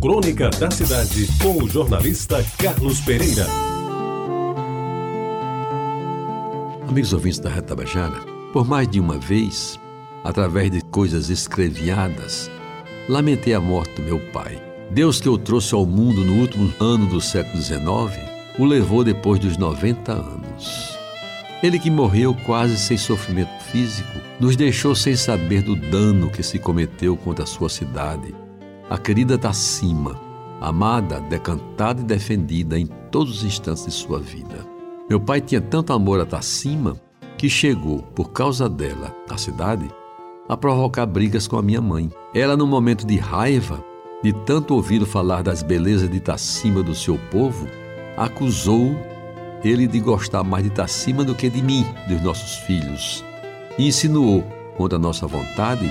[0.00, 3.46] Crônica da Cidade, com o jornalista Carlos Pereira.
[6.86, 8.20] Amigos ouvintes da Reta Bajara,
[8.52, 9.80] por mais de uma vez,
[10.22, 12.50] através de coisas escreviadas,
[13.08, 14.62] lamentei a morte do meu pai.
[14.90, 17.80] Deus que o trouxe ao mundo no último ano do século XIX,
[18.58, 20.96] o levou depois dos 90 anos.
[21.62, 26.58] Ele que morreu quase sem sofrimento físico, nos deixou sem saber do dano que se
[26.58, 28.45] cometeu contra a sua cidade.
[28.88, 30.14] A querida Tacima,
[30.60, 34.64] amada, decantada e defendida em todos os instantes de sua vida.
[35.10, 36.96] Meu pai tinha tanto amor a Tacima
[37.36, 39.90] que chegou, por causa dela, à cidade,
[40.48, 42.12] a provocar brigas com a minha mãe.
[42.32, 43.84] Ela, num momento de raiva,
[44.22, 47.66] de tanto ouvir falar das belezas de Tacima do seu povo,
[48.16, 48.96] acusou
[49.64, 53.24] ele de gostar mais de Tacima do que de mim, dos nossos filhos,
[53.76, 54.44] e insinuou,
[54.76, 55.90] contra nossa vontade,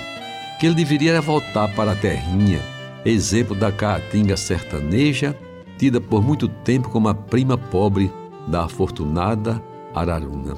[0.59, 2.61] que ele deveria voltar para a terrinha,
[3.05, 5.37] exemplo da caatinga sertaneja,
[5.77, 8.11] tida por muito tempo como a prima pobre
[8.47, 9.61] da afortunada
[9.93, 10.55] Araruna.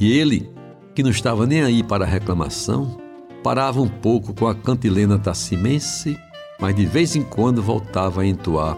[0.00, 0.50] E ele,
[0.94, 2.96] que não estava nem aí para a reclamação,
[3.42, 6.18] parava um pouco com a cantilena tacimense,
[6.58, 8.76] mas de vez em quando voltava a entoar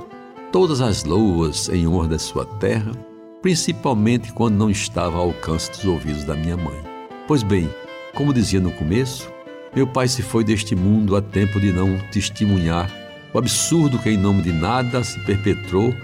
[0.51, 2.93] todas as loas em honra da sua terra,
[3.41, 6.81] principalmente quando não estava ao alcance dos ouvidos da minha mãe.
[7.27, 7.69] Pois bem,
[8.15, 9.31] como dizia no começo,
[9.75, 13.02] meu pai se foi deste mundo a tempo de não testemunhar
[13.33, 15.95] o absurdo que, em nome de nada, se perpetrou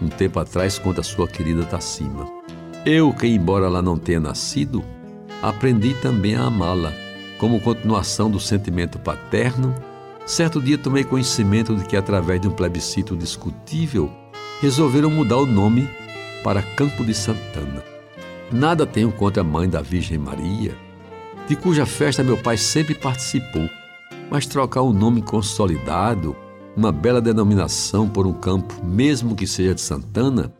[0.00, 2.26] um tempo atrás contra sua querida Tacima.
[2.86, 4.82] Eu, que embora lá não tenha nascido,
[5.42, 6.92] aprendi também a amá-la,
[7.38, 9.74] como continuação do sentimento paterno.
[10.24, 14.10] Certo dia tomei conhecimento de que, através de um plebiscito discutível,
[14.60, 15.88] resolveram mudar o nome
[16.42, 17.82] para Campo de Santana.
[18.50, 20.74] Nada tenho contra a mãe da Virgem Maria,
[21.46, 23.68] de cuja festa meu pai sempre participou,
[24.30, 26.36] mas trocar um nome consolidado,
[26.78, 30.52] uma bela denominação por um campo, mesmo que seja de Santana,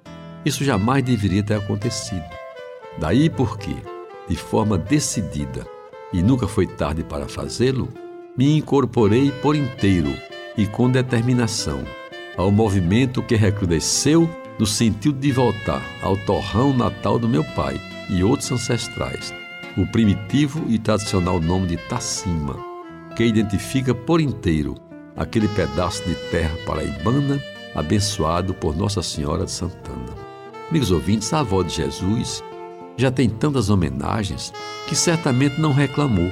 [0.45, 2.25] isso jamais deveria ter acontecido.
[2.99, 3.77] Daí porque,
[4.29, 5.65] de forma decidida,
[6.13, 7.89] e nunca foi tarde para fazê-lo,
[8.37, 10.13] me incorporei por inteiro
[10.57, 11.85] e com determinação
[12.37, 17.81] ao movimento que recrudesceu no sentido de voltar ao torrão natal do meu pai
[18.11, 19.33] e outros ancestrais,
[19.77, 22.57] o primitivo e tradicional nome de Tacima,
[23.15, 24.88] que identifica por inteiro
[25.19, 27.43] aquele pedaço de terra paraibana
[27.75, 30.15] abençoado por Nossa Senhora de Santana.
[30.71, 32.43] Amigos ouvintes, a avó de Jesus
[32.97, 34.53] já tem tantas homenagens
[34.87, 36.31] que certamente não reclamou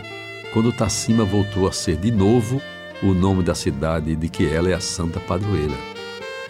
[0.53, 2.63] quando Tacima voltou a ser de novo
[3.03, 5.75] o nome da cidade de que ela é a santa padroeira.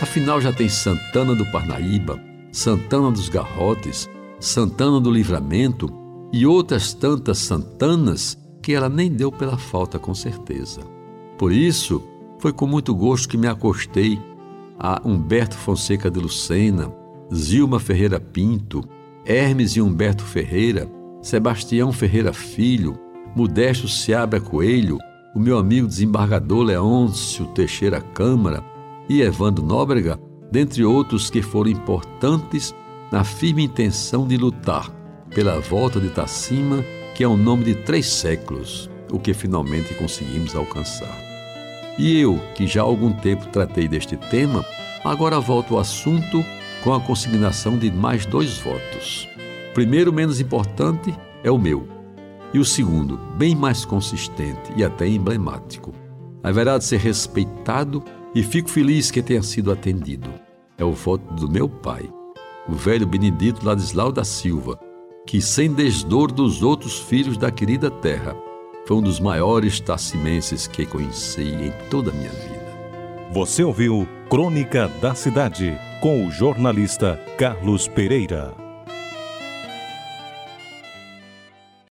[0.00, 2.20] Afinal, já tem Santana do Parnaíba,
[2.52, 4.08] Santana dos Garrotes,
[4.38, 5.90] Santana do Livramento
[6.32, 10.80] e outras tantas Santanas que ela nem deu pela falta, com certeza.
[11.38, 12.02] Por isso,
[12.46, 14.20] foi com muito gosto que me acostei
[14.78, 16.94] a Humberto Fonseca de Lucena,
[17.34, 18.84] Zilma Ferreira Pinto,
[19.24, 20.88] Hermes e Humberto Ferreira,
[21.20, 22.96] Sebastião Ferreira Filho,
[23.34, 24.96] Modesto Seabra Coelho,
[25.34, 28.62] o meu amigo desembargador Leôncio Teixeira Câmara,
[29.08, 30.16] e Evandro Nóbrega,
[30.52, 32.72] dentre outros que foram importantes
[33.10, 34.88] na firme intenção de lutar
[35.34, 40.54] pela volta de Tacima, que é o nome de três séculos, o que finalmente conseguimos
[40.54, 41.25] alcançar.
[41.98, 44.64] E eu, que já há algum tempo tratei deste tema,
[45.02, 46.44] agora volto ao assunto
[46.84, 49.28] com a consignação de mais dois votos.
[49.70, 51.88] O primeiro, menos importante, é o meu.
[52.52, 55.92] E o segundo, bem mais consistente e até emblemático.
[56.42, 58.02] Haverá de ser respeitado
[58.34, 60.28] e fico feliz que tenha sido atendido.
[60.78, 62.08] É o voto do meu pai,
[62.68, 64.78] o velho Benedito Ladislau da Silva,
[65.26, 68.36] que, sem desdor dos outros filhos da querida terra,
[68.86, 72.66] foi um dos maiores tacimenses que conheci em toda a minha vida.
[73.32, 78.65] Você ouviu Crônica da Cidade com o jornalista Carlos Pereira.